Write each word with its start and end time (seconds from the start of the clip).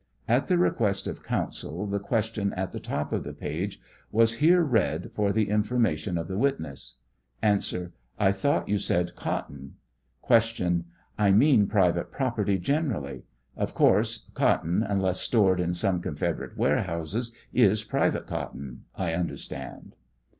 [At 0.27 0.47
the 0.47 0.57
request 0.57 1.05
of 1.05 1.21
counsel, 1.21 1.85
the 1.85 1.99
question 1.99 2.53
at 2.53 2.71
the 2.71 2.79
top 2.79 3.13
of 3.13 3.23
the 3.23 3.35
page 3.35 3.79
was 4.11 4.37
here 4.37 4.63
read 4.63 5.11
for 5.11 5.31
the 5.31 5.47
information 5.51 6.17
of 6.17 6.27
the 6.27 6.39
wit 6.39 6.59
ness.] 6.59 6.95
A. 7.43 7.59
I 8.17 8.31
thought 8.31 8.67
you 8.67 8.79
said 8.79 9.15
cotton. 9.15 9.75
Q. 10.27 10.85
I 11.19 11.31
mean 11.31 11.67
private 11.67 12.11
property 12.11 12.57
generally; 12.57 13.25
of 13.55 13.75
course, 13.75 14.31
cotton, 14.33 14.81
unless 14.81 15.19
stored 15.21 15.59
in 15.59 15.75
some 15.75 16.01
Confederate 16.01 16.57
warehouses, 16.57 17.31
is 17.53 17.83
private 17.83 18.25
cotton, 18.25 18.85
I 18.95 19.13
understand 19.13 19.95